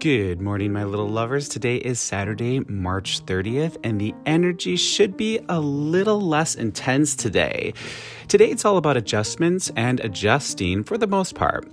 Good 0.00 0.40
morning, 0.40 0.72
my 0.72 0.84
little 0.84 1.08
lovers. 1.08 1.48
Today 1.48 1.74
is 1.78 1.98
Saturday, 1.98 2.60
March 2.60 3.26
30th, 3.26 3.78
and 3.82 4.00
the 4.00 4.14
energy 4.26 4.76
should 4.76 5.16
be 5.16 5.40
a 5.48 5.58
little 5.58 6.20
less 6.20 6.54
intense 6.54 7.16
today. 7.16 7.74
Today, 8.28 8.48
it's 8.48 8.64
all 8.64 8.76
about 8.76 8.96
adjustments 8.96 9.72
and 9.74 9.98
adjusting 9.98 10.84
for 10.84 10.98
the 10.98 11.08
most 11.08 11.34
part 11.34 11.68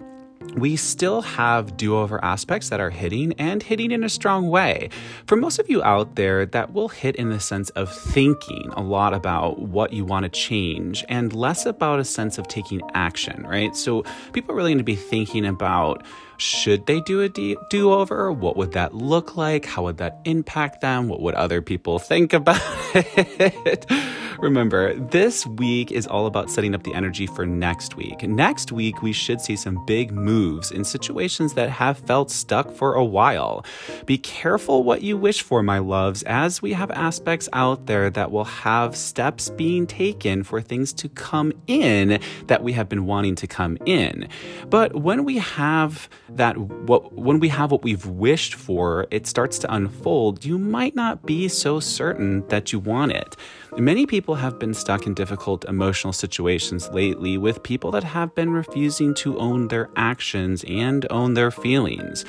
we 0.55 0.75
still 0.75 1.21
have 1.21 1.75
do 1.75 1.97
over 1.97 2.23
aspects 2.23 2.69
that 2.69 2.79
are 2.79 2.89
hitting 2.89 3.33
and 3.33 3.61
hitting 3.61 3.91
in 3.91 4.03
a 4.03 4.09
strong 4.09 4.49
way. 4.49 4.89
For 5.25 5.35
most 5.35 5.59
of 5.59 5.69
you 5.69 5.83
out 5.83 6.15
there, 6.15 6.45
that 6.45 6.71
will 6.73 6.87
hit 6.87 7.15
in 7.17 7.29
the 7.29 7.39
sense 7.39 7.69
of 7.71 7.93
thinking 7.93 8.69
a 8.75 8.81
lot 8.81 9.13
about 9.13 9.59
what 9.59 9.91
you 9.91 10.05
want 10.05 10.23
to 10.23 10.29
change 10.29 11.03
and 11.09 11.33
less 11.33 11.65
about 11.65 11.99
a 11.99 12.05
sense 12.05 12.37
of 12.37 12.47
taking 12.47 12.81
action, 12.93 13.43
right? 13.43 13.75
So 13.75 14.03
people 14.31 14.53
are 14.53 14.55
really 14.55 14.71
going 14.71 14.77
to 14.77 14.83
be 14.83 14.95
thinking 14.95 15.45
about 15.45 16.05
should 16.37 16.85
they 16.85 17.01
do 17.01 17.21
a 17.21 17.29
do 17.29 17.91
over? 17.91 18.31
What 18.31 18.57
would 18.57 18.73
that 18.73 18.93
look 18.93 19.37
like? 19.37 19.65
How 19.65 19.83
would 19.83 19.97
that 19.97 20.19
impact 20.25 20.81
them? 20.81 21.07
What 21.07 21.21
would 21.21 21.35
other 21.35 21.61
people 21.61 21.99
think 21.99 22.33
about 22.33 22.61
it? 22.93 23.85
Remember, 24.39 24.93
this 24.95 25.45
week 25.47 25.91
is 25.91 26.07
all 26.07 26.25
about 26.25 26.49
setting 26.49 26.75
up 26.75 26.83
the 26.83 26.93
energy 26.93 27.25
for 27.25 27.45
next 27.45 27.95
week. 27.95 28.23
Next 28.23 28.71
week, 28.71 29.01
we 29.01 29.13
should 29.13 29.39
see 29.39 29.55
some 29.55 29.83
big 29.85 30.11
moves 30.11 30.71
in 30.71 30.83
situations 30.83 31.53
that 31.53 31.69
have 31.69 31.99
felt 31.99 32.29
stuck 32.29 32.71
for 32.71 32.95
a 32.95 33.03
while. 33.03 33.65
Be 34.05 34.17
careful 34.17 34.83
what 34.83 35.01
you 35.01 35.17
wish 35.17 35.41
for, 35.41 35.63
my 35.63 35.79
loves, 35.79 36.21
as 36.23 36.61
we 36.61 36.73
have 36.73 36.91
aspects 36.91 37.47
out 37.53 37.85
there 37.85 38.09
that 38.09 38.31
will 38.31 38.43
have 38.45 38.95
steps 38.95 39.49
being 39.49 39.87
taken 39.87 40.43
for 40.43 40.61
things 40.61 40.91
to 40.93 41.09
come 41.09 41.53
in 41.67 42.19
that 42.47 42.63
we 42.63 42.73
have 42.73 42.89
been 42.89 43.05
wanting 43.05 43.35
to 43.35 43.47
come 43.47 43.77
in. 43.85 44.27
But 44.69 44.95
when 44.95 45.23
we 45.23 45.37
have 45.37 46.09
that 46.29 46.57
what 46.57 47.13
when 47.13 47.39
we 47.39 47.49
have 47.49 47.71
what 47.71 47.83
we've 47.83 48.05
wished 48.05 48.55
for, 48.55 49.07
it 49.11 49.27
starts 49.27 49.59
to 49.59 49.73
unfold, 49.73 50.43
you 50.43 50.57
might 50.57 50.95
not 50.95 51.25
be 51.25 51.47
so 51.47 51.79
certain 51.79 52.47
that 52.47 52.73
you 52.73 52.79
want 52.79 53.11
it. 53.11 53.35
Many 53.77 54.05
people 54.05 54.35
have 54.35 54.57
been 54.57 54.73
stuck 54.73 55.05
in 55.05 55.13
difficult 55.13 55.65
emotional 55.65 56.13
situations 56.13 56.89
lately 56.89 57.37
with 57.37 57.63
people 57.63 57.91
that 57.91 58.03
have 58.03 58.33
been 58.33 58.51
refusing 58.51 59.13
to 59.15 59.37
own 59.37 59.67
their 59.67 59.89
actions 59.95 60.63
and 60.67 61.05
own 61.09 61.33
their 61.33 61.51
feelings. 61.51 62.25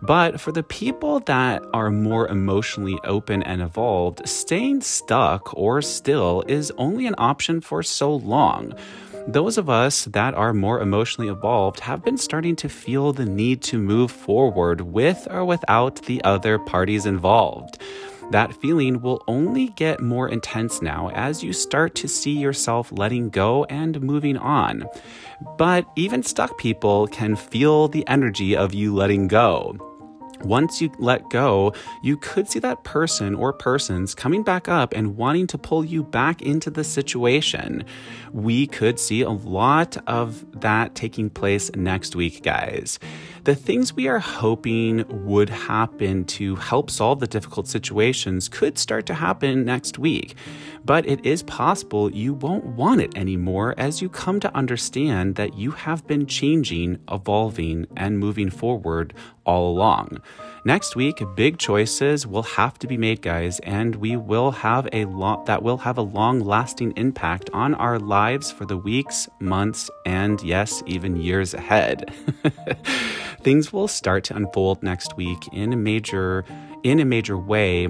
But 0.00 0.40
for 0.40 0.52
the 0.52 0.62
people 0.62 1.20
that 1.20 1.62
are 1.72 1.90
more 1.90 2.28
emotionally 2.28 2.98
open 3.04 3.42
and 3.42 3.60
evolved, 3.60 4.28
staying 4.28 4.82
stuck 4.82 5.52
or 5.56 5.82
still 5.82 6.44
is 6.46 6.72
only 6.78 7.06
an 7.06 7.16
option 7.18 7.60
for 7.60 7.82
so 7.82 8.14
long. 8.14 8.74
Those 9.28 9.58
of 9.58 9.68
us 9.68 10.06
that 10.06 10.32
are 10.32 10.54
more 10.54 10.80
emotionally 10.80 11.28
evolved 11.28 11.80
have 11.80 12.02
been 12.02 12.16
starting 12.16 12.56
to 12.56 12.68
feel 12.70 13.12
the 13.12 13.26
need 13.26 13.60
to 13.64 13.78
move 13.78 14.10
forward 14.10 14.80
with 14.80 15.28
or 15.30 15.44
without 15.44 15.96
the 16.06 16.24
other 16.24 16.58
parties 16.58 17.04
involved. 17.04 17.76
That 18.30 18.54
feeling 18.54 19.02
will 19.02 19.22
only 19.28 19.68
get 19.76 20.00
more 20.00 20.30
intense 20.30 20.80
now 20.80 21.10
as 21.10 21.44
you 21.44 21.52
start 21.52 21.94
to 21.96 22.08
see 22.08 22.38
yourself 22.38 22.90
letting 22.90 23.28
go 23.28 23.64
and 23.64 24.00
moving 24.00 24.38
on. 24.38 24.86
But 25.58 25.86
even 25.94 26.22
stuck 26.22 26.56
people 26.56 27.06
can 27.06 27.36
feel 27.36 27.86
the 27.86 28.08
energy 28.08 28.56
of 28.56 28.72
you 28.72 28.94
letting 28.94 29.28
go. 29.28 29.87
Once 30.42 30.80
you 30.80 30.90
let 30.98 31.28
go, 31.30 31.72
you 32.02 32.16
could 32.16 32.48
see 32.48 32.58
that 32.58 32.84
person 32.84 33.34
or 33.34 33.52
persons 33.52 34.14
coming 34.14 34.42
back 34.42 34.68
up 34.68 34.92
and 34.94 35.16
wanting 35.16 35.46
to 35.46 35.58
pull 35.58 35.84
you 35.84 36.02
back 36.02 36.42
into 36.42 36.70
the 36.70 36.84
situation. 36.84 37.84
We 38.32 38.66
could 38.66 38.98
see 38.98 39.22
a 39.22 39.30
lot 39.30 39.96
of 40.06 40.60
that 40.60 40.94
taking 40.94 41.30
place 41.30 41.70
next 41.74 42.14
week, 42.14 42.42
guys. 42.42 42.98
The 43.48 43.54
things 43.54 43.94
we 43.94 44.08
are 44.08 44.18
hoping 44.18 45.06
would 45.24 45.48
happen 45.48 46.26
to 46.36 46.56
help 46.56 46.90
solve 46.90 47.20
the 47.20 47.26
difficult 47.26 47.66
situations 47.66 48.46
could 48.46 48.76
start 48.76 49.06
to 49.06 49.14
happen 49.14 49.64
next 49.64 49.98
week. 49.98 50.36
But 50.84 51.06
it 51.06 51.24
is 51.24 51.42
possible 51.44 52.12
you 52.12 52.34
won't 52.34 52.66
want 52.66 53.00
it 53.00 53.16
anymore 53.16 53.74
as 53.78 54.02
you 54.02 54.10
come 54.10 54.38
to 54.40 54.54
understand 54.54 55.36
that 55.36 55.54
you 55.54 55.70
have 55.70 56.06
been 56.06 56.26
changing, 56.26 56.98
evolving, 57.10 57.86
and 57.96 58.18
moving 58.18 58.50
forward 58.50 59.14
all 59.46 59.70
along. 59.70 60.20
Next 60.66 60.94
week, 60.94 61.22
big 61.34 61.56
choices 61.56 62.26
will 62.26 62.42
have 62.42 62.78
to 62.80 62.86
be 62.86 62.98
made, 62.98 63.22
guys, 63.22 63.60
and 63.60 63.96
we 63.96 64.16
will 64.16 64.50
have 64.50 64.86
a 64.92 65.06
lot 65.06 65.46
that 65.46 65.62
will 65.62 65.78
have 65.78 65.96
a 65.96 66.02
long-lasting 66.02 66.92
impact 66.96 67.48
on 67.54 67.74
our 67.74 67.98
lives 67.98 68.50
for 68.50 68.66
the 68.66 68.76
weeks, 68.76 69.26
months, 69.40 69.90
and 70.04 70.42
yes, 70.42 70.82
even 70.84 71.16
years 71.16 71.54
ahead. 71.54 72.14
Things 73.42 73.72
will 73.72 73.88
start 73.88 74.24
to 74.24 74.36
unfold 74.36 74.82
next 74.82 75.16
week 75.16 75.38
in 75.52 75.72
a 75.72 75.76
major 75.76 76.44
in 76.82 77.00
a 77.00 77.04
major 77.04 77.36
way 77.36 77.88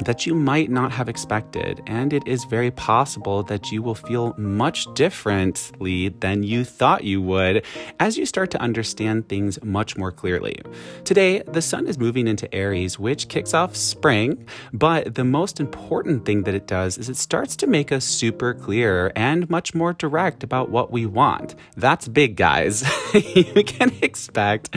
that 0.00 0.26
you 0.26 0.34
might 0.34 0.70
not 0.70 0.92
have 0.92 1.08
expected, 1.08 1.82
and 1.86 2.12
it 2.12 2.26
is 2.26 2.44
very 2.44 2.70
possible 2.70 3.42
that 3.44 3.70
you 3.70 3.82
will 3.82 3.94
feel 3.94 4.34
much 4.36 4.92
differently 4.94 6.08
than 6.08 6.42
you 6.42 6.64
thought 6.64 7.04
you 7.04 7.20
would 7.20 7.64
as 8.00 8.18
you 8.18 8.26
start 8.26 8.50
to 8.50 8.60
understand 8.60 9.28
things 9.28 9.62
much 9.62 9.96
more 9.96 10.12
clearly. 10.12 10.60
Today, 11.04 11.42
the 11.42 11.62
sun 11.62 11.86
is 11.86 11.98
moving 11.98 12.26
into 12.26 12.52
Aries, 12.54 12.98
which 12.98 13.28
kicks 13.28 13.54
off 13.54 13.76
spring, 13.76 14.46
but 14.72 15.14
the 15.14 15.24
most 15.24 15.60
important 15.60 16.24
thing 16.24 16.42
that 16.44 16.54
it 16.54 16.66
does 16.66 16.98
is 16.98 17.08
it 17.08 17.16
starts 17.16 17.56
to 17.56 17.66
make 17.66 17.92
us 17.92 18.04
super 18.04 18.54
clear 18.54 19.12
and 19.14 19.48
much 19.50 19.74
more 19.74 19.92
direct 19.92 20.42
about 20.42 20.70
what 20.70 20.90
we 20.90 21.06
want. 21.06 21.54
That's 21.76 22.08
big, 22.08 22.36
guys. 22.36 22.82
you 23.14 23.64
can 23.64 23.92
expect 24.02 24.74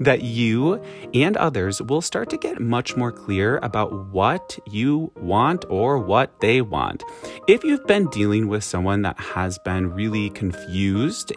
that 0.00 0.22
you 0.22 0.82
and 1.12 1.36
others 1.36 1.82
will 1.82 2.00
start 2.00 2.30
to 2.30 2.38
get 2.38 2.60
much 2.60 2.96
more 2.96 3.12
clear 3.12 3.58
about 3.58 4.08
what 4.08 4.49
you 4.66 5.12
want 5.16 5.64
or 5.68 5.98
what 5.98 6.40
they 6.40 6.60
want. 6.60 7.02
If 7.48 7.64
you've 7.64 7.86
been 7.86 8.06
dealing 8.08 8.48
with 8.48 8.64
someone 8.64 9.02
that 9.02 9.18
has 9.18 9.58
been 9.58 9.92
really 9.92 10.30
confused 10.30 11.32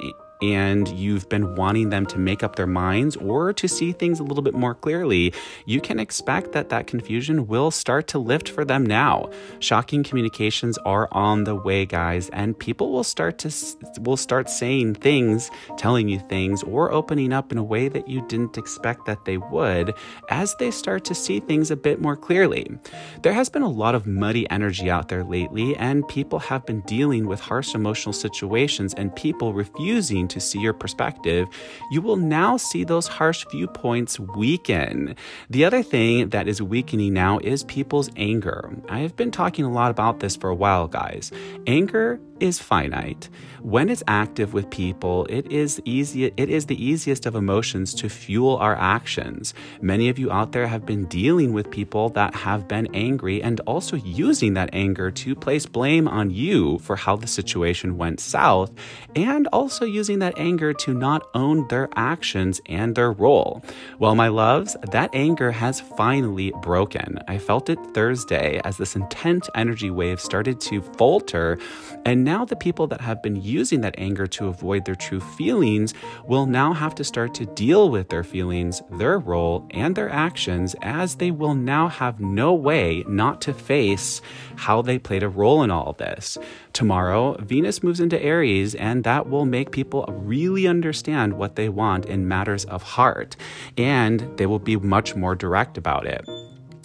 and 0.52 0.90
you've 0.90 1.30
been 1.30 1.56
wanting 1.56 1.90
them 1.90 2.06
to 2.08 2.18
make 2.18 2.44
up 2.44 2.58
their 2.58 2.68
minds 2.68 3.16
or 3.16 3.54
to 3.54 3.68
see 3.68 3.94
things 3.94 4.20
a 4.20 4.24
little 4.24 4.44
bit 4.44 4.54
more 4.54 4.76
clearly, 4.76 5.34
you 5.66 5.80
can 5.80 6.00
expect 6.00 6.52
that 6.52 6.70
that 6.70 6.86
confusion 6.86 7.48
will 7.48 7.72
start 7.72 8.08
to 8.08 8.20
lift 8.20 8.50
for 8.50 8.66
them 8.66 8.86
now. 8.86 9.30
Shocking 9.60 10.04
communications 10.04 10.78
are 10.80 11.08
on 11.12 11.46
the 11.46 11.56
way, 11.56 11.86
guys, 11.86 12.30
and 12.30 12.58
people 12.60 12.92
will 12.92 13.04
start 13.04 13.38
to 13.40 13.52
will 14.02 14.18
start 14.18 14.50
saying 14.50 14.96
things, 14.96 15.50
telling 15.78 16.10
you 16.10 16.20
things 16.20 16.62
or 16.64 16.92
opening 16.92 17.32
up 17.32 17.52
in 17.52 17.58
a 17.58 17.64
way 17.64 17.88
that 17.88 18.08
you 18.10 18.26
didn't 18.28 18.58
expect 18.58 19.06
that 19.06 19.24
they 19.26 19.38
would 19.38 19.94
as 20.30 20.56
they 20.56 20.72
start 20.72 21.06
to 21.06 21.16
see 21.16 21.40
things 21.40 21.72
a 21.72 21.76
bit 21.76 22.02
more 22.02 22.18
clearly. 22.18 22.68
There 23.22 23.34
has 23.34 23.50
been 23.50 23.62
a 23.62 23.70
lot 23.70 23.96
of 23.96 24.08
muddy 24.08 24.50
energy 24.50 24.90
out 24.90 25.08
there 25.08 25.24
lately 25.24 25.76
and 25.78 26.08
people 26.08 26.40
have 26.40 26.66
been 26.66 26.82
dealing 26.82 27.28
with 27.28 27.40
harsh 27.40 27.74
emotional 27.76 28.14
situations 28.14 28.94
and 28.94 29.16
people 29.16 29.54
refusing 29.54 30.28
to 30.34 30.40
see 30.40 30.60
your 30.60 30.74
perspective, 30.74 31.48
you 31.92 32.02
will 32.02 32.18
now 32.18 32.58
see 32.58 32.84
those 32.84 33.08
harsh 33.08 33.46
viewpoints 33.52 34.20
weaken. 34.20 35.16
The 35.50 35.66
other 35.66 35.84
thing 35.84 36.30
that 36.30 36.48
is 36.48 36.62
weakening 36.62 37.14
now 37.14 37.40
is 37.40 37.64
people's 37.64 38.10
anger. 38.18 38.70
I 38.90 39.00
have 39.00 39.16
been 39.16 39.32
talking 39.32 39.66
a 39.66 39.72
lot 39.72 39.92
about 39.92 40.20
this 40.20 40.36
for 40.36 40.50
a 40.50 40.56
while, 40.56 40.88
guys. 40.88 41.32
Anger 41.66 42.20
is 42.40 42.60
finite. 42.60 43.30
When 43.62 43.90
it's 43.90 44.04
active 44.08 44.54
with 44.54 44.70
people, 44.70 45.26
it 45.30 45.50
is 45.50 45.82
easy 45.86 46.26
it 46.26 46.50
is 46.50 46.66
the 46.66 46.84
easiest 46.84 47.26
of 47.26 47.36
emotions 47.36 47.94
to 47.96 48.10
fuel 48.10 48.58
our 48.58 48.76
actions. 48.76 49.54
Many 49.82 50.10
of 50.10 50.20
you 50.20 50.30
out 50.30 50.52
there 50.52 50.68
have 50.68 50.86
been 50.86 51.06
dealing 51.06 51.54
with 51.54 51.72
people 51.72 52.10
that 52.10 52.36
have 52.36 52.68
been 52.68 52.94
angry 52.94 53.42
and 53.42 53.62
also 53.62 53.96
using 53.96 54.56
that 54.56 54.72
anger 54.74 55.10
to 55.12 55.36
place 55.36 55.66
blame 55.66 56.08
on 56.08 56.32
you 56.32 56.80
for 56.80 56.98
how 56.98 57.16
the 57.16 57.28
situation 57.28 57.98
went 57.98 58.20
south 58.20 58.72
and 59.16 59.48
also 59.54 59.86
using 60.14 60.20
that 60.20 60.38
anger 60.38 60.74
to 60.74 60.94
not 60.94 61.28
own 61.34 61.68
their 61.70 61.90
actions 61.96 62.62
and 62.68 62.94
their 62.94 63.12
role. 63.12 63.64
Well, 63.98 64.14
my 64.14 64.28
loves, 64.28 64.78
that 64.92 65.10
anger 65.14 65.52
has 65.52 65.82
finally 65.82 66.52
broken. 66.62 67.18
I 67.28 67.40
felt 67.40 67.70
it 67.70 67.80
Thursday 67.96 68.62
as 68.64 68.78
this 68.78 68.96
intense 68.96 69.50
energy 69.56 69.90
wave 69.90 70.20
started 70.20 70.62
to 70.62 70.84
falter 70.98 71.58
and 72.06 72.24
now 72.24 72.46
the 72.46 72.56
people 72.56 72.88
that 72.88 73.02
have 73.02 73.24
been 73.24 73.42
using 73.42 73.82
that 73.82 73.96
anger 73.98 74.28
to 74.28 74.48
avoid 74.48 74.86
their 74.86 74.96
true 74.96 75.22
feelings 75.22 75.94
will 76.26 76.46
now 76.46 76.74
have 76.74 76.94
to 76.96 77.04
start 77.04 77.34
to 77.36 77.46
deal 77.46 77.90
with 77.90 78.10
their 78.10 78.24
feelings, 78.24 78.82
their 78.92 79.18
role, 79.18 79.66
and 79.72 79.96
their 79.96 80.10
actions 80.10 80.76
as 80.82 81.16
they 81.16 81.32
will 81.32 81.56
now 81.56 81.88
have 81.88 82.20
no 82.20 82.54
way 82.54 83.04
not 83.08 83.42
to 83.42 83.54
face 83.54 84.22
how 84.58 84.82
they 84.82 85.00
played 85.00 85.24
a 85.24 85.30
role 85.30 85.64
in 85.64 85.72
all 85.72 85.88
of 85.88 85.98
this. 85.98 86.38
Tomorrow, 86.74 87.38
Venus 87.40 87.84
moves 87.84 88.00
into 88.00 88.20
Aries, 88.20 88.74
and 88.74 89.04
that 89.04 89.30
will 89.30 89.46
make 89.46 89.70
people 89.70 90.06
really 90.10 90.68
understand 90.68 91.34
what 91.34 91.56
they 91.56 91.70
want 91.70 92.08
in 92.08 92.28
matters 92.28 92.66
of 92.66 92.82
heart, 92.82 93.36
and 93.78 94.22
they 94.38 94.48
will 94.48 94.58
be 94.58 94.76
much 94.78 95.16
more 95.16 95.36
direct 95.36 95.78
about 95.78 96.08
it. 96.08 96.28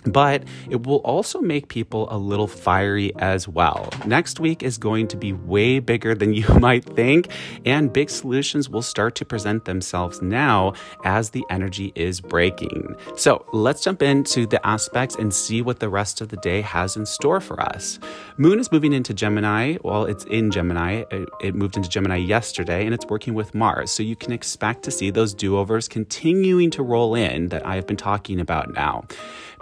But 0.04 0.44
it 0.70 0.86
will 0.86 0.98
also 0.98 1.40
make 1.40 1.68
people 1.68 2.08
a 2.10 2.18
little 2.18 2.46
fiery 2.46 3.12
as 3.16 3.48
well. 3.48 3.90
Next 4.06 4.40
week 4.40 4.62
is 4.62 4.78
going 4.78 5.08
to 5.08 5.16
be 5.16 5.32
way 5.32 5.78
bigger 5.78 6.14
than 6.14 6.34
you 6.38 6.46
might 6.58 6.84
think, 6.84 7.28
and 7.64 7.92
big 7.92 8.10
solutions 8.10 8.68
will 8.68 8.82
start 8.82 9.14
to 9.16 9.24
present 9.24 9.64
themselves 9.64 10.22
now 10.22 10.74
as 11.04 11.30
the 11.30 11.44
energy 11.50 11.92
is 11.94 12.20
breaking. 12.20 12.94
So 13.16 13.44
let's 13.52 13.82
jump 13.82 14.02
into 14.02 14.46
the 14.46 14.64
aspects 14.66 15.16
and 15.16 15.32
see 15.32 15.62
what 15.62 15.80
the 15.80 15.88
rest 15.88 16.20
of 16.20 16.28
the 16.28 16.36
day 16.36 16.60
has 16.60 16.96
in 16.96 17.06
store 17.06 17.40
for 17.40 17.60
us. 17.60 17.98
Moon 18.36 18.60
is 18.60 18.70
moving 18.70 18.92
into 18.92 19.12
Gemini. 19.12 19.76
Well, 19.82 20.04
it's 20.04 20.24
in 20.24 20.50
Gemini. 20.50 21.04
It, 21.40 21.54
moved 21.58 21.76
into 21.76 21.88
Gemini 21.88 22.16
yesterday, 22.16 22.84
and 22.84 22.94
it's 22.94 23.06
working 23.06 23.34
with 23.34 23.54
Mars. 23.54 23.90
So 23.90 24.02
you 24.02 24.14
can 24.14 24.32
expect 24.32 24.84
to 24.84 24.90
see 24.90 25.10
those 25.10 25.34
do 25.34 25.56
overs 25.56 25.88
continuing 25.88 26.70
to 26.70 26.82
roll 26.82 27.14
in 27.16 27.48
that 27.48 27.66
I 27.66 27.74
have 27.74 27.86
been 27.86 27.96
talking 27.96 28.38
about 28.38 28.72
now 28.74 29.06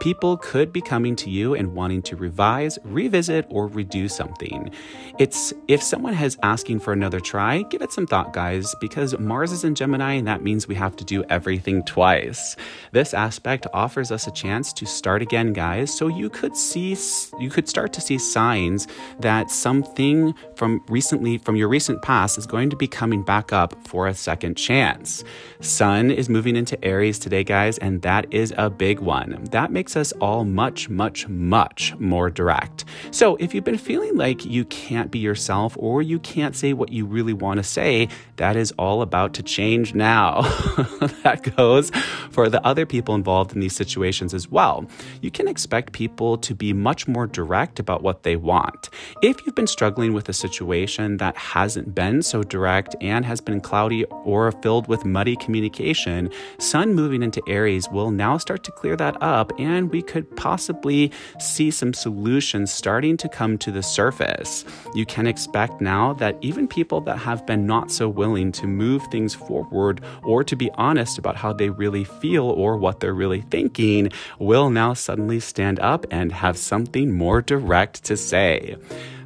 people 0.01 0.37
could 0.37 0.73
be 0.73 0.81
coming 0.81 1.17
to 1.17 1.31
you 1.31 1.55
and 1.55 1.75
wanting 1.75 2.03
to 2.03 2.17
revise, 2.17 2.79
revisit, 2.85 3.47
or 3.49 3.69
redo 3.69 4.11
something. 4.11 4.71
It's 5.19 5.53
if 5.69 5.83
someone 5.83 6.15
has 6.15 6.39
asking 6.43 6.81
for 6.81 6.93
another 6.93 7.21
try, 7.21 7.63
give 7.63 7.83
it 7.83 7.93
some 7.93 8.07
thought, 8.07 8.33
guys, 8.33 8.75
because 8.81 9.19
Mars 9.19 9.53
is 9.53 9.65
in 9.65 9.75
Gemini 9.75 10.15
and 10.15 10.27
that 10.27 10.43
means 10.43 10.69
we 10.69 10.75
have 10.75 10.97
to 10.97 11.05
do 11.05 11.25
everything 11.25 11.83
twice. 11.85 12.57
This 12.93 13.15
aspect 13.15 13.67
offers 13.73 14.11
us 14.11 14.27
a 14.27 14.31
chance 14.33 14.73
to 14.75 14.87
start 14.87 15.23
again, 15.23 15.53
guys, 15.53 15.97
so 15.97 16.09
you 16.09 16.31
could 16.31 16.57
see 16.57 16.97
you 17.39 17.51
could 17.51 17.69
start 17.69 17.93
to 17.93 18.01
see 18.01 18.19
signs 18.19 18.87
that 19.21 19.51
something 19.51 20.35
from 20.57 20.83
recently 20.89 21.39
from 21.39 21.57
your 21.57 21.69
recent 21.69 22.03
past 22.03 22.39
is 22.39 22.47
going 22.47 22.71
to 22.71 22.77
be 22.77 22.87
coming 22.87 23.23
back 23.23 23.53
up 23.53 23.77
for 23.87 24.07
a 24.07 24.15
second 24.15 24.57
chance. 24.57 25.25
Sun 25.61 26.11
is 26.11 26.29
moving 26.29 26.57
into 26.57 26.83
Aries 26.85 27.19
today, 27.19 27.45
guys, 27.45 27.79
and 27.79 28.03
that 28.03 28.33
is 28.33 28.53
a 28.57 28.71
big 28.71 29.01
one. 29.01 29.45
That 29.51 29.71
makes 29.71 29.86
makes 29.87 29.97
us 29.97 30.11
all 30.21 30.45
much, 30.45 30.89
much, 30.89 31.29
much 31.29 31.95
more 32.01 32.29
direct. 32.29 32.85
So 33.13 33.37
if 33.37 33.55
you've 33.55 33.63
been 33.63 33.79
feeling 33.79 34.17
like 34.17 34.45
you 34.45 34.65
can't 34.65 35.13
be 35.13 35.21
yourself 35.21 35.77
or 35.79 36.03
you 36.03 36.19
can't 36.19 36.57
say 36.57 36.73
what 36.73 36.91
you 36.91 37.07
really 37.07 37.33
want 37.33 37.59
to 37.59 37.63
say, 37.63 38.09
that 38.35 38.57
is 38.57 38.73
all 38.81 39.01
about 39.01 39.33
to 39.35 39.45
change 39.45 39.95
now. 39.95 40.43
that 41.23 41.55
goes 41.57 41.91
for 42.33 42.49
the 42.49 42.67
other 42.67 42.85
people 42.85 43.15
involved 43.15 43.53
in 43.53 43.61
these 43.61 43.77
situations 43.77 44.35
as 44.35 44.51
well. 44.51 44.85
You 45.21 45.31
can 45.31 45.47
expect 45.47 45.93
people 45.93 46.37
to 46.39 46.53
be 46.53 46.73
much 46.73 47.07
more 47.07 47.29
direct 47.29 47.79
about 47.79 48.03
what 48.03 48.25
they 48.25 48.35
want. 48.35 48.91
If 49.23 49.47
you've 49.47 49.55
been 49.55 49.69
struggling 49.69 50.15
with 50.15 50.29
a 50.29 50.33
situation 50.33 51.19
that 51.19 51.37
hasn't 51.37 51.95
been 51.95 52.23
so 52.23 52.43
direct 52.43 52.97
and 53.01 53.25
has 53.25 53.41
been 53.41 53.61
cloudy 53.61 54.05
or 54.25 54.51
filled 54.51 54.89
with 54.89 55.05
muddy 55.05 55.37
communication, 55.37 56.29
Sun 56.59 56.95
moving 56.95 57.23
into 57.23 57.41
Aries 57.47 57.89
will 57.89 58.11
now 58.11 58.37
start 58.37 58.65
to 58.65 58.73
clear 58.73 58.97
that 58.97 59.17
up 59.23 59.53
and 59.61 59.76
we 59.85 60.03
could 60.03 60.35
possibly 60.37 61.13
see 61.39 61.71
some 61.71 61.95
solutions 61.95 62.73
starting 62.73 63.17
to 63.19 63.29
come 63.29 63.59
to 63.59 63.71
the 63.71 63.83
surface. 63.83 64.65
You 64.95 65.07
can 65.07 65.27
expect 65.27 65.81
now 65.81 66.15
that 66.15 66.37
even 66.41 66.67
people 66.67 67.01
that 67.03 67.19
have 67.19 67.47
been 67.47 67.67
not 67.67 67.91
so 67.91 68.09
willing 68.09 68.53
to 68.53 68.67
move 68.67 69.03
things 69.11 69.35
forward 69.35 70.01
or 70.25 70.43
to 70.45 70.57
be 70.57 70.71
honest 70.75 71.19
about 71.19 71.37
how 71.37 71.53
they 71.53 71.71
really 71.71 72.05
feel 72.05 72.45
or 72.45 72.77
what 72.77 73.01
they're 73.01 73.15
really 73.15 73.43
thinking 73.43 74.11
will 74.39 74.71
now 74.71 74.95
suddenly 74.95 75.41
stand 75.41 75.79
up 75.81 76.07
and 76.11 76.33
have 76.33 76.57
something 76.57 77.13
more 77.13 77.43
direct 77.43 78.05
to 78.05 78.17
say. 78.17 78.77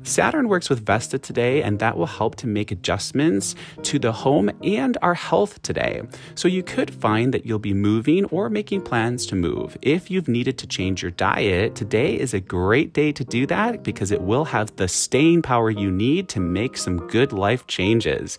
Saturn 0.02 0.48
works 0.48 0.70
with 0.70 0.84
Vesta 0.84 1.18
today, 1.18 1.62
and 1.62 1.78
that 1.78 1.96
will 1.96 2.06
help 2.06 2.36
to 2.36 2.46
make 2.46 2.70
adjustments 2.70 3.54
to 3.82 3.98
the 3.98 4.12
home 4.12 4.50
and 4.62 4.96
our 5.02 5.14
health 5.14 5.60
today. 5.62 6.02
So 6.34 6.48
you 6.48 6.62
could 6.62 6.90
find 6.92 7.34
that 7.34 7.44
you'll 7.46 7.58
be 7.58 7.74
moving 7.74 8.24
or 8.26 8.48
making 8.48 8.82
plans 8.82 9.26
to 9.26 9.36
move. 9.36 9.76
If 9.82 10.10
you've 10.10 10.28
needed 10.28 10.58
to 10.58 10.66
change 10.66 11.02
your 11.02 11.10
diet, 11.12 11.74
today 11.74 12.18
is 12.18 12.34
a 12.34 12.40
great 12.40 12.92
day 12.92 13.12
to 13.12 13.24
do 13.24 13.46
that 13.46 13.82
because 13.82 14.10
it 14.10 14.22
will 14.22 14.44
have 14.46 14.74
the 14.76 14.88
staying 14.88 15.42
power 15.42 15.70
you 15.70 15.90
need 15.90 16.28
to 16.30 16.40
make 16.40 16.76
some 16.76 17.06
good 17.08 17.32
life 17.32 17.66
changes. 17.66 18.38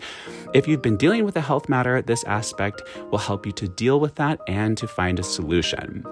If 0.54 0.68
you've 0.68 0.82
been 0.82 0.98
dealing 0.98 1.26
with 1.26 1.36
a 1.36 1.42
health 1.42 1.70
matter, 1.70 2.02
this 2.02 2.24
aspect 2.26 2.82
will 3.12 3.20
help 3.20 3.46
you 3.46 3.52
to 3.54 3.68
deal 3.68 4.00
with 4.00 4.16
that 4.16 4.40
and 4.48 4.78
to 4.78 4.88
find 4.88 5.20
a 5.20 5.24
solution. 5.24 6.06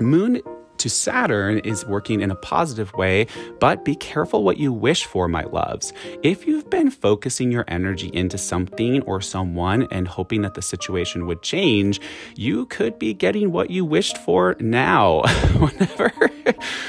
Moon 0.00 0.40
to 0.78 0.90
Saturn 0.90 1.58
is 1.60 1.84
working 1.86 2.20
in 2.20 2.30
a 2.30 2.36
positive 2.36 2.92
way, 2.94 3.26
but 3.60 3.84
be 3.84 3.94
careful 3.94 4.42
what 4.42 4.58
you 4.58 4.72
wish 4.72 5.04
for, 5.04 5.28
my 5.28 5.44
loves. 5.44 5.92
If 6.22 6.46
you've 6.46 6.70
been 6.70 6.90
focusing 6.90 7.52
your 7.52 7.64
energy 7.68 8.10
into 8.12 8.38
something 8.38 9.02
or 9.02 9.20
someone 9.20 9.88
and 9.90 10.08
hoping 10.08 10.42
that 10.42 10.54
the 10.54 10.62
situation 10.62 11.26
would 11.26 11.42
change, 11.42 12.00
you 12.36 12.66
could 12.66 12.98
be 12.98 13.14
getting 13.14 13.52
what 13.52 13.70
you 13.70 13.84
wished 13.84 14.18
for 14.18 14.56
now. 14.60 15.22
whenever, 15.58 16.10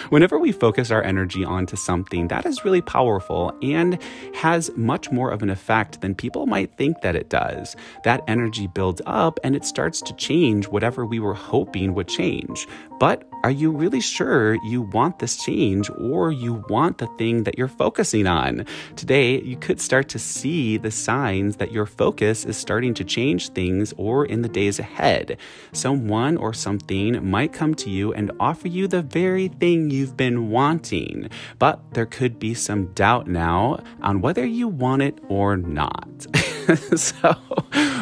whenever 0.09 0.39
we 0.39 0.51
focus 0.51 0.92
our 0.92 1.03
energy 1.03 1.44
onto 1.44 1.75
something, 1.75 2.27
that 2.27 2.45
is 2.45 2.65
really 2.65 2.81
powerful 2.81 3.53
and 3.62 4.01
has 4.33 4.71
much 4.75 5.12
more 5.12 5.31
of 5.31 5.44
an 5.44 5.50
effect 5.50 6.01
than 6.01 6.15
people 6.15 6.45
might 6.45 6.75
think 6.77 7.01
that 7.01 7.15
it 7.15 7.30
does. 7.30 7.75
That 8.03 8.24
energy 8.27 8.68
builds 8.68 9.01
up 9.06 9.39
and 9.44 9.56
it 9.56 9.65
starts 9.65 10.01
to 10.03 10.15
change 10.15 10.68
whatever 10.68 11.06
we 11.06 11.19
were 11.19 11.33
hoping 11.33 11.94
would 11.94 12.07
change. 12.07 12.68
But 13.00 13.28
are 13.44 13.51
you 13.51 13.71
really 13.71 14.01
sure 14.01 14.56
you 14.65 14.81
want 14.81 15.19
this 15.19 15.38
change 15.38 15.89
or 15.97 16.31
you 16.31 16.63
want 16.69 16.97
the 16.97 17.07
thing 17.18 17.44
that 17.44 17.57
you're 17.57 17.68
focusing 17.68 18.27
on? 18.27 18.65
Today, 18.95 19.41
you 19.41 19.56
could 19.56 19.80
start 19.80 20.09
to 20.09 20.19
see 20.19 20.77
the 20.77 20.91
signs 20.91 21.56
that 21.57 21.71
your 21.71 21.86
focus 21.86 22.44
is 22.44 22.57
starting 22.57 22.94
to 22.95 23.03
change 23.03 23.50
things 23.50 23.94
or 23.97 24.25
in 24.25 24.41
the 24.41 24.50
days 24.50 24.80
ahead. 24.80 25.38
Someone 25.71 26.36
or 26.36 26.53
something 26.53 27.30
might 27.30 27.53
come 27.53 27.75
to 27.75 27.89
you 27.89 28.13
and 28.13 28.31
offer 28.39 28.68
you 28.68 28.88
the 28.88 29.01
very 29.01 29.47
thing 29.47 29.89
you've 29.89 30.18
been 30.18 30.50
wanting, 30.50 31.30
but 31.59 31.80
there 31.94 32.06
could 32.06 32.39
be 32.39 32.53
some 32.53 32.88
doubt 32.94 33.27
now 33.27 33.81
on 34.01 34.19
whether 34.21 34.45
you 34.45 34.68
want 34.68 35.01
it 35.01 35.18
or 35.30 35.56
not. 35.56 36.27
so, 36.95 37.35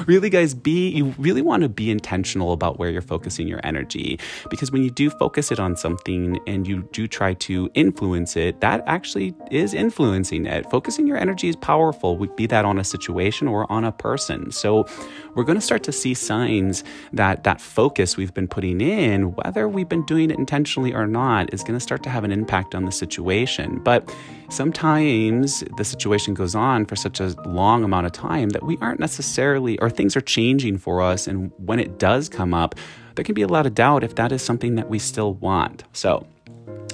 really, 0.08 0.30
guys, 0.30 0.54
be 0.54 0.90
you 0.90 1.14
really 1.18 1.42
want 1.42 1.64
to 1.64 1.70
be 1.70 1.92
intentional 1.92 2.54
about 2.54 2.80
where 2.80 2.90
you're 2.90 3.02
focusing 3.02 3.48
your 3.48 3.60
energy 3.64 4.20
because 4.50 4.72
when 4.72 4.84
you 4.84 4.90
do 4.90 5.10
focus 5.10 5.52
it 5.52 5.60
on 5.60 5.76
something 5.76 6.40
and 6.48 6.68
you 6.68 6.88
do 6.94 7.08
try 7.08 7.34
to 7.36 7.70
influence 7.74 8.36
it, 8.36 8.60
that 8.62 8.84
actually 8.88 9.36
is 9.52 9.74
influencing 9.74 10.46
it. 10.46 10.70
Focusing 10.72 11.06
your 11.06 11.18
energy 11.18 11.50
is 11.50 11.56
powerful, 11.58 12.18
be 12.36 12.48
that 12.48 12.66
on 12.66 12.80
a 12.80 12.84
situation 12.84 13.48
or 13.48 13.70
on 13.72 13.84
a 13.84 13.92
person. 13.92 14.52
So, 14.52 14.88
we're 15.36 15.44
going 15.44 15.58
to 15.58 15.66
start 15.66 15.84
to 15.84 15.92
see 15.92 16.14
signs 16.16 16.84
that 17.14 17.44
that 17.44 17.62
focus 17.62 18.18
we've 18.18 18.34
been 18.34 18.48
putting 18.48 18.82
in, 18.82 19.34
whether 19.36 19.68
we've 19.70 19.88
been 19.88 20.06
doing 20.06 20.32
it 20.32 20.38
intentionally 20.40 20.94
or 20.94 21.06
not, 21.06 21.54
is 21.54 21.62
going 21.62 21.76
to 21.76 21.80
start 21.80 22.02
to 22.04 22.10
have 22.10 22.24
an 22.24 22.32
impact 22.32 22.74
on 22.74 22.86
the 22.86 22.92
situation. 22.92 23.80
But 23.84 24.12
sometimes 24.50 25.64
the 25.78 25.84
situation 25.84 26.34
goes 26.34 26.56
on 26.56 26.86
for 26.86 26.96
such 26.96 27.20
a 27.20 27.36
long 27.46 27.84
amount 27.84 28.06
of 28.06 28.14
time 28.14 28.50
that 28.50 28.64
we 28.64 28.78
aren't 28.82 29.00
necessarily, 29.00 29.78
or 29.80 29.90
things 29.98 30.16
are 30.16 30.22
changing 30.22 30.78
for 30.78 31.02
us. 31.02 31.28
And 31.28 31.52
when 31.58 31.80
it 31.80 32.00
does 32.00 32.30
come 32.30 32.54
up, 32.54 32.76
there 33.16 33.26
can 33.26 33.36
be 33.36 33.42
a 33.42 33.48
lot 33.48 33.66
of 33.66 33.74
doubt 33.74 34.04
if 34.04 34.16
that 34.16 34.32
is 34.32 34.42
something 34.42 34.76
that 34.76 34.90
we 34.90 35.00
still 35.00 35.34
want. 35.34 35.84
So, 35.92 36.28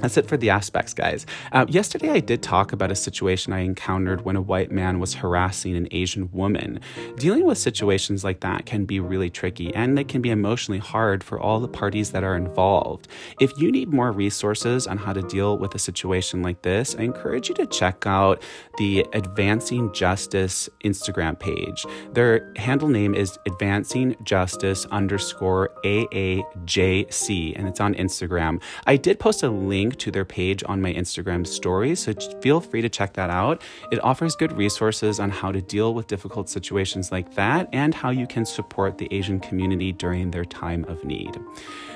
that's 0.04 0.18
it 0.18 0.28
for 0.28 0.36
the 0.36 0.50
aspects, 0.50 0.94
guys. 0.94 1.26
Uh, 1.54 1.66
yesterday, 1.70 2.10
I 2.10 2.20
did 2.20 2.44
talk 2.44 2.74
about 2.74 2.92
a 2.92 2.96
situation 2.96 3.54
I 3.54 3.60
encountered 3.60 4.26
when 4.26 4.36
a 4.36 4.42
white 4.42 4.70
man 4.70 5.00
was 5.00 5.14
harassing 5.14 5.78
an 5.78 5.88
Asian 5.92 6.30
woman. 6.34 6.82
Dealing 7.16 7.46
with 7.46 7.58
situations 7.58 8.22
like 8.22 8.42
that 8.42 8.66
can 8.66 8.84
be 8.84 9.00
really 9.00 9.30
tricky 9.30 9.74
and 9.74 9.98
they 9.98 10.04
can 10.04 10.22
be 10.22 10.30
emotionally 10.30 10.80
hard 10.80 11.24
for 11.24 11.40
all 11.40 11.62
the 11.62 11.70
parties 11.70 12.12
that 12.12 12.22
are 12.22 12.36
involved. 12.36 13.08
If 13.40 13.58
you 13.58 13.72
need 13.72 13.94
more 13.94 14.12
resources 14.12 14.88
on 14.88 14.98
how 14.98 15.14
to 15.14 15.22
deal 15.22 15.58
with 15.58 15.74
a 15.74 15.80
situation 15.80 16.42
like 16.42 16.64
this, 16.64 16.98
I 17.00 17.04
encourage 17.04 17.48
you 17.48 17.56
to 17.56 17.66
check 17.66 18.06
out 18.06 18.44
the 18.78 19.08
Advancing 19.14 19.94
Justice 19.94 20.68
Instagram 20.84 21.40
page. 21.40 21.86
Their 22.12 22.52
handle 22.58 22.90
name 22.90 23.16
is 23.16 23.40
Advancing 23.46 24.18
Justice 24.24 24.86
underscore 24.88 25.70
AAJC, 25.86 27.58
and 27.58 27.70
it's 27.70 27.80
on 27.80 27.96
Instagram. 27.96 28.62
I 28.86 28.98
did 28.98 29.18
post 29.22 29.44
a 29.44 29.63
link 29.68 29.98
to 29.98 30.12
their 30.12 30.26
page 30.26 30.64
on 30.66 30.82
my 30.82 30.94
Instagram 30.94 31.46
stories, 31.46 32.00
so 32.02 32.14
feel 32.42 32.62
free 32.62 32.82
to 32.82 32.90
check 32.90 33.14
that 33.14 33.30
out. 33.30 33.62
It 33.92 34.04
offers 34.04 34.36
good 34.36 34.54
resources 34.54 35.20
on 35.20 35.30
how 35.30 35.52
to 35.52 35.62
deal 35.62 35.94
with 35.94 36.08
difficult 36.08 36.50
situations 36.50 37.12
like 37.12 37.36
that 37.36 37.70
and 37.74 37.94
how 37.94 38.10
you 38.10 38.28
can 38.28 38.46
support 38.46 38.98
the 38.98 39.08
Asian 39.12 39.40
community 39.40 39.92
during 39.92 40.32
their 40.32 40.46
time 40.46 40.86
of 40.86 41.04
need. 41.04 41.38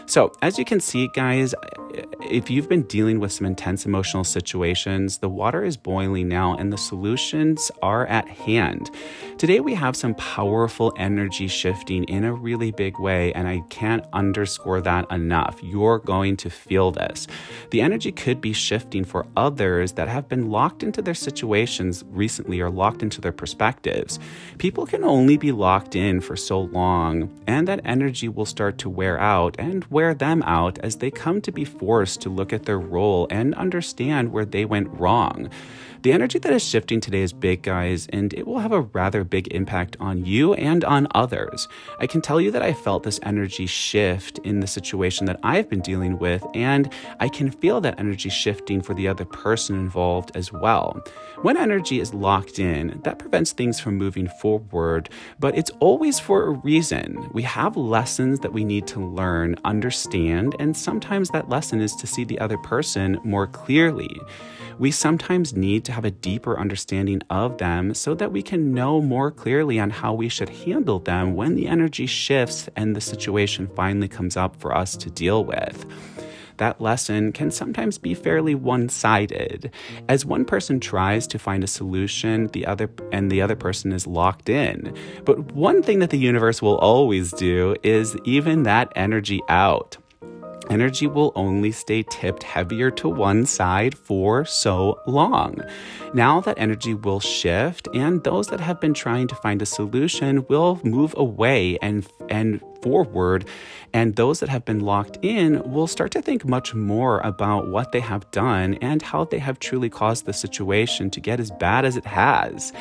So, 0.06 0.32
as 0.42 0.58
you 0.58 0.64
can 0.64 0.80
see, 0.80 1.10
guys, 1.10 1.54
if 2.32 2.50
you've 2.50 2.70
been 2.70 2.84
dealing 2.84 3.20
with 3.20 3.34
some 3.34 3.46
intense 3.46 3.86
emotional 3.86 4.24
situations, 4.24 5.18
the 5.18 5.28
water 5.28 5.66
is 5.66 5.76
boiling 5.76 6.30
now 6.30 6.56
and 6.56 6.72
the 6.72 6.78
solutions 6.78 7.72
are 7.82 8.06
at 8.08 8.28
hand. 8.28 8.90
Today, 9.38 9.60
we 9.60 9.74
have 9.74 9.98
some 9.98 10.16
powerful 10.16 10.94
energy 10.98 11.48
shifting 11.48 12.06
in 12.06 12.24
a 12.24 12.34
really 12.34 12.72
big 12.72 13.00
way, 13.00 13.34
and 13.34 13.50
I 13.50 13.62
can't 13.70 14.06
underscore 14.14 14.80
that 14.82 15.12
enough. 15.12 15.60
You're 15.62 16.00
going 16.00 16.38
to 16.38 16.50
feel 16.50 16.92
this. 16.92 17.28
The 17.72 17.82
energy 17.82 18.12
could 18.12 18.42
be 18.42 18.54
shifting 18.54 19.04
for 19.04 19.26
others 19.36 19.94
that 19.94 20.08
have 20.08 20.28
been 20.28 20.50
locked 20.50 20.84
into 20.84 21.02
their 21.02 21.14
situations 21.14 22.04
recently 22.10 22.60
or 22.60 22.70
locked 22.70 23.04
into 23.04 23.22
their 23.22 23.32
perspectives. 23.32 24.20
People 24.58 24.86
can 24.86 25.04
only 25.04 25.38
be 25.38 25.52
locked 25.52 25.96
in 25.96 26.22
for 26.22 26.36
so 26.36 26.62
long, 26.62 27.30
and 27.48 27.68
that 27.68 27.82
energy 27.84 28.28
will 28.28 28.46
start 28.46 28.78
to 28.80 28.90
wear 28.90 29.20
out 29.20 29.56
and 29.60 29.86
wear 29.86 30.14
them 30.14 30.44
out 30.44 30.80
as 30.80 30.98
they 30.98 31.12
come 31.12 31.42
to 31.42 31.52
be 31.52 31.66
forced 31.66 32.22
to 32.22 32.30
look 32.30 32.54
at 32.54 32.64
their 32.64 32.80
role 32.80 33.28
and 33.30 33.56
understand 33.56 34.32
where 34.32 34.46
they 34.46 34.66
went 34.66 34.90
wrong. 35.00 35.50
The 36.04 36.12
energy 36.12 36.38
that 36.40 36.54
is 36.54 36.64
shifting 36.64 37.02
today 37.02 37.22
is 37.22 37.34
big, 37.34 37.64
guys, 37.64 38.06
and 38.14 38.32
it 38.34 38.46
will 38.46 38.60
have 38.60 38.72
a 38.72 38.82
rather 38.82 39.24
big 39.24 39.48
impact 39.48 39.98
on 40.00 40.26
you 40.26 40.54
and 40.54 40.84
on 40.84 41.08
others. 41.16 41.68
I 42.00 42.06
can 42.06 42.22
tell 42.22 42.40
you 42.40 42.52
that 42.52 42.62
I 42.62 42.74
felt 42.74 43.02
this 43.02 43.20
energy 43.24 43.66
shift 43.66 44.38
in 44.40 44.60
the 44.60 44.68
situation 44.68 45.26
that 45.26 45.40
I've 45.42 45.70
been 45.70 45.82
dealing 45.82 46.20
with, 46.20 46.46
and 46.54 46.94
I 47.20 47.30
can 47.30 47.50
feel 47.50 47.82
that 47.82 48.00
energy 48.00 48.30
shifting 48.30 48.82
for 48.82 48.94
the 48.94 49.08
other 49.08 49.26
person 49.26 49.76
involved 49.76 50.32
as 50.36 50.54
well. 50.54 51.02
When 51.42 51.58
energy 51.58 52.00
is 52.00 52.14
locked 52.14 52.60
in, 52.60 53.02
that 53.04 53.18
prevents 53.18 53.52
things 53.52 53.80
from 53.80 53.98
moving 53.98 54.28
forward, 54.28 55.10
but 55.40 55.58
it's 55.58 55.72
always 55.80 56.20
for 56.20 56.44
a 56.44 56.52
reason. 56.52 57.30
We 57.34 57.42
have 57.44 57.76
lessons 57.76 58.40
that 58.42 58.54
we 58.54 58.64
need 58.64 58.86
to 58.88 59.00
learn, 59.00 59.56
understand, 59.66 60.56
and 60.60 60.78
sometimes 60.78 61.30
that 61.30 61.50
lesson 61.50 61.82
is 61.82 61.96
to 61.96 62.06
see 62.06 62.24
the 62.24 62.40
other 62.40 62.58
person 62.60 63.20
more 63.24 63.48
clearly 63.48 64.16
we 64.80 64.92
sometimes 64.92 65.56
need 65.56 65.86
to 65.88 65.92
have 65.94 66.06
a 66.06 66.12
deeper 66.12 66.60
understanding 66.60 67.22
of 67.30 67.58
them 67.58 67.94
so 67.94 68.14
that 68.14 68.32
we 68.32 68.44
can 68.44 68.74
know 68.74 69.02
more 69.02 69.32
clearly 69.32 69.80
on 69.80 69.90
how 69.90 70.14
we 70.14 70.30
should 70.30 70.50
handle 70.50 71.00
them 71.00 71.34
when 71.34 71.56
the 71.56 71.68
energy 71.68 72.06
shifts 72.06 72.70
and 72.76 72.96
the 72.96 73.02
situation 73.02 73.68
finally 73.76 74.08
comes 74.08 74.38
up 74.38 74.56
for 74.58 74.76
us 74.76 74.96
to 74.96 75.10
deal 75.10 75.44
with 75.44 75.86
that 76.58 76.82
lesson 76.82 77.32
can 77.32 77.52
sometimes 77.52 77.98
be 77.98 78.14
fairly 78.14 78.56
one-sided. 78.56 79.72
As 80.10 80.26
one 80.26 80.44
person 80.44 80.80
tries 80.80 81.28
to 81.28 81.40
find 81.40 81.64
a 81.64 81.68
solution, 81.68 82.48
the 82.48 82.66
other 82.66 82.90
and 83.12 83.32
the 83.32 83.42
other 83.42 83.56
person 83.56 83.92
is 83.92 84.08
locked 84.08 84.50
in. 84.50 84.96
But 85.24 85.52
one 85.52 85.84
thing 85.84 86.00
that 86.00 86.10
the 86.10 86.18
universe 86.18 86.62
will 86.62 86.78
always 86.78 87.32
do 87.32 87.76
is 87.84 88.18
even 88.26 88.64
that 88.64 88.92
energy 88.96 89.40
out 89.50 89.98
energy 90.70 91.08
will 91.08 91.32
only 91.36 91.72
stay 91.72 92.04
tipped 92.04 92.44
heavier 92.44 92.92
to 92.92 93.10
one 93.10 93.46
side 93.46 93.98
for 93.98 94.46
so 94.46 95.00
long. 95.08 95.62
Now 96.14 96.40
that 96.42 96.58
energy 96.60 96.94
will 96.94 97.20
shift, 97.20 97.88
and 97.94 98.24
those 98.24 98.48
that 98.48 98.60
have 98.60 98.80
been 98.80 98.94
trying 98.94 99.28
to 99.28 99.36
find 99.36 99.62
a 99.62 99.66
solution 99.66 100.46
will 100.48 100.80
move 100.84 101.14
away 101.18 101.78
and 101.82 102.08
and 102.30 102.62
forward. 102.88 103.46
And 103.94 104.16
those 104.16 104.40
that 104.40 104.50
have 104.50 104.66
been 104.66 104.80
locked 104.80 105.18
in 105.22 105.62
will 105.72 105.88
start 105.88 106.12
to 106.12 106.22
think 106.22 106.46
much 106.46 106.74
more 106.74 107.20
about 107.22 107.68
what 107.68 107.92
they 107.92 108.00
have 108.00 108.30
done 108.32 108.76
and 108.76 109.02
how 109.02 109.26
they 109.26 109.40
have 109.40 109.60
truly 109.60 109.90
caused 109.90 110.26
the 110.26 110.34
situation 110.34 111.10
to 111.12 111.20
get 111.20 111.40
as 111.40 111.52
bad 111.52 111.84
as 111.86 111.98
it 111.98 112.06
has. 112.06 112.72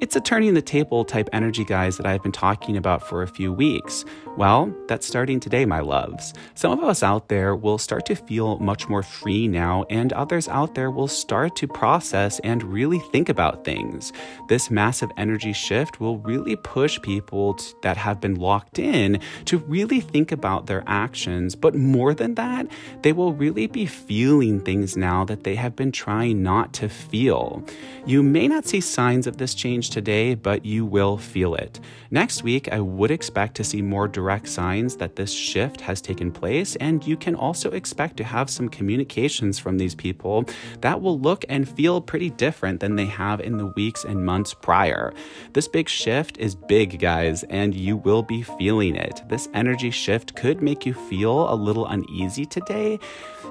It's 0.00 0.16
a 0.16 0.20
turning 0.20 0.54
the 0.54 0.60
table 0.60 1.04
type 1.04 1.28
energy, 1.32 1.64
guys, 1.64 1.96
that 1.96 2.04
I've 2.04 2.22
been 2.22 2.32
talking 2.32 2.76
about 2.76 3.08
for 3.08 3.22
a 3.22 3.28
few 3.28 3.52
weeks. 3.52 4.04
Well, 4.36 4.74
that's 4.88 5.06
starting 5.06 5.38
today, 5.38 5.64
my 5.64 5.80
loves. 5.80 6.34
Some 6.54 6.72
of 6.72 6.82
us 6.84 7.02
out 7.02 7.28
there 7.28 7.54
will 7.54 7.78
start 7.78 8.04
to 8.06 8.16
feel 8.16 8.58
much 8.58 8.88
more 8.88 9.04
free 9.04 9.46
now, 9.46 9.84
and 9.88 10.12
others 10.12 10.48
out 10.48 10.74
there 10.74 10.90
will 10.90 11.08
start 11.08 11.54
to 11.56 11.68
process 11.68 12.40
and 12.40 12.64
really 12.64 12.98
think 13.12 13.28
about 13.28 13.64
things. 13.64 14.12
This 14.48 14.70
massive 14.70 15.10
energy 15.16 15.52
shift 15.52 16.00
will 16.00 16.18
really 16.18 16.56
push 16.56 17.00
people 17.00 17.56
that 17.82 17.96
have 17.96 18.20
been 18.20 18.34
locked 18.34 18.78
in 18.78 19.20
to 19.44 19.53
really 19.58 20.00
think 20.00 20.32
about 20.32 20.66
their 20.66 20.84
actions. 20.86 21.54
But 21.54 21.74
more 21.74 22.14
than 22.14 22.34
that, 22.34 22.66
they 23.02 23.12
will 23.12 23.32
really 23.32 23.66
be 23.66 23.86
feeling 23.86 24.60
things 24.60 24.96
now 24.96 25.24
that 25.24 25.44
they 25.44 25.54
have 25.54 25.76
been 25.76 25.92
trying 25.92 26.42
not 26.42 26.72
to 26.74 26.88
feel. 26.88 27.62
You 28.06 28.22
may 28.22 28.48
not 28.48 28.66
see 28.66 28.80
signs 28.80 29.26
of 29.26 29.38
this 29.38 29.54
change 29.54 29.90
today, 29.90 30.34
but 30.34 30.64
you 30.64 30.84
will 30.84 31.16
feel 31.16 31.54
it. 31.54 31.80
Next 32.10 32.42
week, 32.42 32.72
I 32.72 32.80
would 32.80 33.10
expect 33.10 33.54
to 33.56 33.64
see 33.64 33.82
more 33.82 34.08
direct 34.08 34.48
signs 34.48 34.96
that 34.96 35.16
this 35.16 35.32
shift 35.32 35.80
has 35.80 36.00
taken 36.00 36.30
place, 36.30 36.76
and 36.76 37.06
you 37.06 37.16
can 37.16 37.34
also 37.34 37.70
expect 37.70 38.16
to 38.18 38.24
have 38.24 38.50
some 38.50 38.68
communications 38.68 39.58
from 39.58 39.78
these 39.78 39.94
people 39.94 40.44
that 40.80 41.00
will 41.00 41.18
look 41.18 41.44
and 41.48 41.68
feel 41.68 42.00
pretty 42.00 42.30
different 42.30 42.80
than 42.80 42.96
they 42.96 43.06
have 43.06 43.40
in 43.40 43.56
the 43.56 43.72
weeks 43.76 44.04
and 44.04 44.24
months 44.24 44.54
prior. 44.54 45.12
This 45.52 45.68
big 45.68 45.88
shift 45.88 46.38
is 46.38 46.54
big, 46.54 46.98
guys, 46.98 47.42
and 47.44 47.74
you 47.74 47.96
will 47.96 48.22
be 48.22 48.42
feeling 48.42 48.96
it 48.96 49.22
this 49.34 49.48
energy 49.52 49.90
shift 49.90 50.36
could 50.36 50.62
make 50.62 50.86
you 50.86 50.94
feel 50.94 51.52
a 51.52 51.56
little 51.56 51.88
uneasy 51.88 52.46
today. 52.46 53.00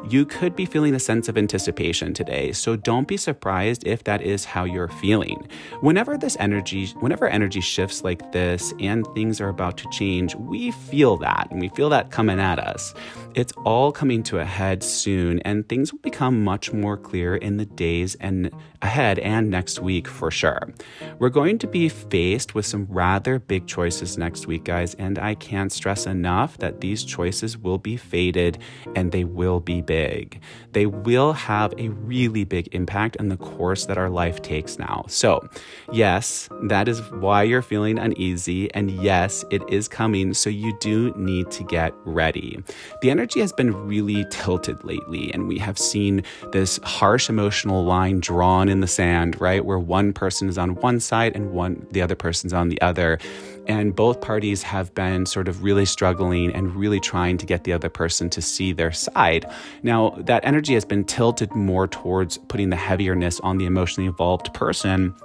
You 0.07 0.25
could 0.25 0.55
be 0.55 0.65
feeling 0.65 0.95
a 0.95 0.99
sense 0.99 1.27
of 1.27 1.37
anticipation 1.37 2.13
today, 2.13 2.53
so 2.53 2.77
don't 2.77 3.05
be 3.05 3.17
surprised 3.17 3.85
if 3.85 4.05
that 4.05 4.21
is 4.21 4.45
how 4.45 4.63
you're 4.63 4.87
feeling. 4.87 5.45
Whenever 5.81 6.17
this 6.17 6.37
energy, 6.39 6.87
whenever 7.01 7.27
energy 7.27 7.59
shifts 7.59 8.01
like 8.01 8.31
this 8.31 8.73
and 8.79 9.05
things 9.13 9.41
are 9.41 9.49
about 9.49 9.77
to 9.79 9.89
change, 9.89 10.35
we 10.35 10.71
feel 10.71 11.17
that 11.17 11.49
and 11.51 11.59
we 11.59 11.67
feel 11.67 11.89
that 11.89 12.11
coming 12.11 12.39
at 12.39 12.59
us. 12.59 12.93
It's 13.35 13.51
all 13.65 13.91
coming 13.91 14.23
to 14.23 14.39
a 14.39 14.45
head 14.45 14.83
soon, 14.83 15.39
and 15.39 15.67
things 15.67 15.91
will 15.91 15.99
become 15.99 16.45
much 16.45 16.71
more 16.71 16.95
clear 16.95 17.35
in 17.35 17.57
the 17.57 17.65
days 17.65 18.15
and 18.21 18.51
ahead 18.83 19.17
and 19.19 19.49
next 19.49 19.79
week 19.79 20.07
for 20.07 20.29
sure. 20.29 20.73
We're 21.17 21.29
going 21.29 21.57
to 21.59 21.67
be 21.67 21.89
faced 21.89 22.53
with 22.53 22.65
some 22.65 22.85
rather 22.89 23.39
big 23.39 23.65
choices 23.65 24.17
next 24.17 24.45
week, 24.45 24.65
guys, 24.65 24.93
and 24.95 25.17
I 25.17 25.35
can't 25.35 25.71
stress 25.71 26.05
enough 26.05 26.57
that 26.57 26.81
these 26.81 27.03
choices 27.03 27.57
will 27.57 27.77
be 27.77 27.97
faded 27.97 28.59
and 28.95 29.11
they 29.11 29.23
will 29.23 29.59
be 29.59 29.81
big. 29.81 30.41
They 30.73 30.85
will 30.85 31.33
have 31.33 31.73
a 31.77 31.89
really 31.89 32.43
big 32.43 32.67
impact 32.73 33.17
on 33.19 33.29
the 33.29 33.37
course 33.37 33.85
that 33.85 33.97
our 33.97 34.09
life 34.09 34.41
takes 34.41 34.77
now. 34.77 35.05
So, 35.07 35.47
yes, 35.91 36.49
that 36.63 36.87
is 36.87 36.99
why 37.11 37.43
you're 37.43 37.61
feeling 37.61 37.97
uneasy. 37.97 38.73
And 38.73 38.91
yes, 38.91 39.45
it 39.49 39.61
is 39.69 39.87
coming. 39.87 40.33
So, 40.33 40.49
you 40.49 40.77
do 40.79 41.13
need 41.15 41.51
to 41.51 41.63
get 41.63 41.93
ready. 42.03 42.61
The 43.01 43.09
energy 43.09 43.39
has 43.39 43.53
been 43.53 43.73
really 43.87 44.25
tilted 44.29 44.83
lately, 44.83 45.33
and 45.33 45.47
we 45.47 45.57
have 45.59 45.77
seen 45.77 46.23
this 46.51 46.79
harsh 46.83 47.29
emotional 47.29 47.85
line 47.85 48.19
drawn 48.19 48.72
in 48.73 48.81
the 48.81 48.87
sand, 48.87 49.39
right? 49.39 49.63
Where 49.63 49.79
one 49.79 50.11
person 50.11 50.49
is 50.49 50.57
on 50.57 50.75
one 50.75 50.99
side 50.99 51.33
and 51.35 51.51
one 51.51 51.87
the 51.91 52.01
other 52.01 52.15
person's 52.15 52.51
on 52.51 52.67
the 52.67 52.81
other. 52.81 53.19
And 53.65 53.95
both 53.95 54.19
parties 54.19 54.61
have 54.63 54.93
been 54.93 55.25
sort 55.25 55.47
of 55.47 55.63
really 55.63 55.85
struggling 55.85 56.53
and 56.53 56.75
really 56.75 56.99
trying 56.99 57.37
to 57.37 57.45
get 57.45 57.63
the 57.63 57.71
other 57.71 57.87
person 57.87 58.29
to 58.31 58.41
see 58.41 58.73
their 58.73 58.91
side. 58.91 59.45
Now, 59.83 60.09
that 60.17 60.43
energy 60.43 60.73
has 60.73 60.83
been 60.83 61.05
tilted 61.05 61.55
more 61.55 61.87
towards 61.87 62.37
putting 62.37 62.69
the 62.69 62.75
heavierness 62.75 63.39
on 63.39 63.57
the 63.57 63.65
emotionally 63.65 64.07
involved 64.07 64.53
person 64.53 65.15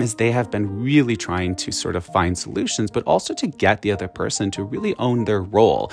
is 0.00 0.14
they 0.14 0.32
have 0.32 0.50
been 0.50 0.82
really 0.82 1.16
trying 1.16 1.54
to 1.56 1.72
sort 1.72 1.96
of 1.96 2.04
find 2.04 2.36
solutions, 2.36 2.90
but 2.90 3.02
also 3.04 3.34
to 3.34 3.46
get 3.46 3.82
the 3.82 3.92
other 3.92 4.08
person 4.08 4.50
to 4.52 4.64
really 4.64 4.94
own 4.96 5.24
their 5.24 5.42
role 5.42 5.90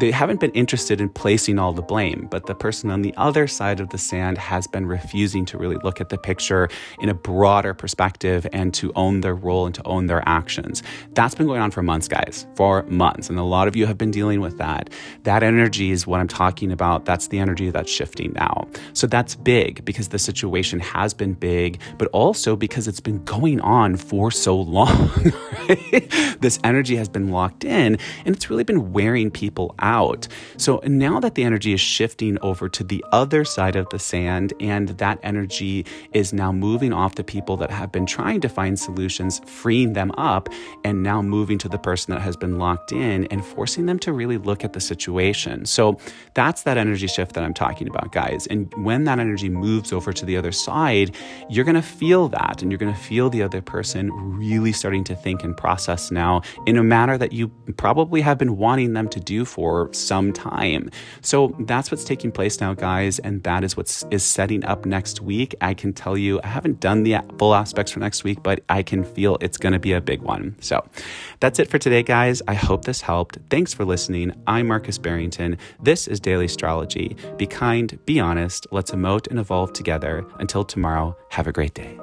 they 0.00 0.10
haven't 0.10 0.40
been 0.40 0.50
interested 0.52 1.00
in 1.00 1.08
placing 1.08 1.58
all 1.58 1.72
the 1.72 1.82
blame, 1.82 2.26
but 2.28 2.46
the 2.46 2.54
person 2.54 2.90
on 2.90 3.02
the 3.02 3.14
other 3.16 3.46
side 3.46 3.78
of 3.78 3.90
the 3.90 3.98
sand 3.98 4.38
has 4.38 4.66
been 4.66 4.86
refusing 4.86 5.44
to 5.46 5.58
really 5.58 5.76
look 5.84 6.00
at 6.00 6.08
the 6.08 6.18
picture 6.18 6.68
in 6.98 7.08
a 7.08 7.14
broader 7.14 7.74
perspective 7.74 8.44
and 8.52 8.74
to 8.74 8.92
own 8.96 9.20
their 9.20 9.34
role 9.34 9.66
and 9.66 9.74
to 9.76 9.86
own 9.86 10.06
their 10.06 10.26
actions. 10.28 10.82
That's 11.12 11.36
been 11.36 11.46
going 11.46 11.60
on 11.60 11.70
for 11.70 11.82
months, 11.82 12.08
guys, 12.08 12.44
for 12.56 12.82
months. 12.84 13.30
And 13.30 13.38
a 13.38 13.44
lot 13.44 13.68
of 13.68 13.76
you 13.76 13.86
have 13.86 13.96
been 13.96 14.10
dealing 14.10 14.40
with 14.40 14.58
that. 14.58 14.90
That 15.22 15.44
energy 15.44 15.92
is 15.92 16.08
what 16.08 16.18
I'm 16.18 16.28
talking 16.28 16.72
about. 16.72 17.04
That's 17.04 17.28
the 17.28 17.38
energy 17.38 17.70
that's 17.70 17.90
shifting 17.90 18.32
now. 18.32 18.66
So 18.94 19.06
that's 19.06 19.36
big 19.36 19.84
because 19.84 20.08
the 20.08 20.18
situation 20.18 20.80
has 20.80 21.14
been 21.14 21.34
big, 21.34 21.80
but 21.98 22.08
also 22.08 22.56
because 22.56 22.88
it's 22.88 23.00
been 23.00 23.24
going 23.44 23.60
on 23.60 23.94
for 23.94 24.30
so 24.30 24.58
long. 24.58 25.10
This 26.44 26.60
energy 26.62 26.96
has 26.96 27.08
been 27.08 27.30
locked 27.30 27.64
in 27.64 27.96
and 28.26 28.36
it's 28.36 28.50
really 28.50 28.64
been 28.64 28.92
wearing 28.92 29.30
people 29.30 29.74
out. 29.78 30.28
So 30.58 30.82
now 30.84 31.18
that 31.20 31.36
the 31.36 31.42
energy 31.42 31.72
is 31.72 31.80
shifting 31.80 32.38
over 32.42 32.68
to 32.68 32.84
the 32.84 33.02
other 33.12 33.46
side 33.46 33.76
of 33.76 33.88
the 33.88 33.98
sand, 33.98 34.52
and 34.60 34.90
that 34.90 35.18
energy 35.22 35.86
is 36.12 36.34
now 36.34 36.52
moving 36.52 36.92
off 36.92 37.14
the 37.14 37.24
people 37.24 37.56
that 37.56 37.70
have 37.70 37.90
been 37.90 38.04
trying 38.04 38.42
to 38.42 38.48
find 38.50 38.78
solutions, 38.78 39.40
freeing 39.46 39.94
them 39.94 40.10
up, 40.18 40.50
and 40.84 41.02
now 41.02 41.22
moving 41.22 41.56
to 41.58 41.68
the 41.68 41.78
person 41.78 42.12
that 42.12 42.20
has 42.20 42.36
been 42.36 42.58
locked 42.58 42.92
in 42.92 43.24
and 43.28 43.42
forcing 43.42 43.86
them 43.86 43.98
to 44.00 44.12
really 44.12 44.36
look 44.36 44.64
at 44.64 44.74
the 44.74 44.80
situation. 44.80 45.64
So 45.64 45.98
that's 46.34 46.64
that 46.64 46.76
energy 46.76 47.06
shift 47.06 47.32
that 47.32 47.42
I'm 47.44 47.54
talking 47.54 47.88
about, 47.88 48.12
guys. 48.12 48.46
And 48.48 48.70
when 48.84 49.04
that 49.04 49.18
energy 49.18 49.48
moves 49.48 49.94
over 49.94 50.12
to 50.12 50.26
the 50.26 50.36
other 50.36 50.52
side, 50.52 51.16
you're 51.48 51.64
going 51.64 51.74
to 51.74 51.80
feel 51.80 52.28
that 52.28 52.60
and 52.60 52.70
you're 52.70 52.78
going 52.78 52.92
to 52.92 53.00
feel 53.00 53.23
feel 53.24 53.30
the 53.30 53.42
other 53.42 53.62
person 53.62 54.10
really 54.38 54.70
starting 54.72 55.02
to 55.02 55.16
think 55.16 55.42
and 55.42 55.56
process 55.56 56.10
now 56.10 56.42
in 56.66 56.76
a 56.76 56.82
manner 56.82 57.16
that 57.16 57.32
you 57.32 57.48
probably 57.78 58.20
have 58.20 58.36
been 58.36 58.58
wanting 58.58 58.92
them 58.92 59.08
to 59.08 59.18
do 59.18 59.46
for 59.46 59.90
some 59.94 60.30
time. 60.30 60.90
So 61.22 61.56
that's 61.60 61.90
what's 61.90 62.04
taking 62.04 62.30
place 62.30 62.60
now, 62.60 62.74
guys, 62.74 63.18
and 63.20 63.42
that 63.44 63.64
is 63.64 63.78
what 63.78 64.04
is 64.10 64.22
setting 64.22 64.62
up 64.66 64.84
next 64.84 65.22
week. 65.22 65.54
I 65.62 65.72
can 65.72 65.94
tell 65.94 66.18
you, 66.18 66.38
I 66.44 66.48
haven't 66.48 66.80
done 66.80 67.02
the 67.02 67.16
full 67.38 67.54
aspects 67.54 67.92
for 67.92 68.00
next 68.00 68.24
week, 68.24 68.42
but 68.42 68.62
I 68.68 68.82
can 68.82 69.04
feel 69.04 69.38
it's 69.40 69.56
going 69.56 69.72
to 69.72 69.78
be 69.78 69.94
a 69.94 70.02
big 70.02 70.20
one. 70.20 70.56
So 70.60 70.86
that's 71.40 71.58
it 71.58 71.70
for 71.70 71.78
today, 71.78 72.02
guys. 72.02 72.42
I 72.46 72.54
hope 72.54 72.84
this 72.84 73.00
helped. 73.00 73.38
Thanks 73.48 73.72
for 73.72 73.86
listening. 73.86 74.34
I'm 74.46 74.66
Marcus 74.66 74.98
Barrington. 74.98 75.56
This 75.80 76.08
is 76.08 76.20
Daily 76.20 76.44
Astrology. 76.44 77.16
Be 77.38 77.46
kind, 77.46 77.98
be 78.04 78.20
honest, 78.20 78.66
let's 78.70 78.90
emote 78.90 79.28
and 79.28 79.38
evolve 79.38 79.72
together. 79.72 80.26
Until 80.40 80.64
tomorrow, 80.64 81.16
have 81.30 81.46
a 81.46 81.52
great 81.52 81.72
day. 81.72 81.98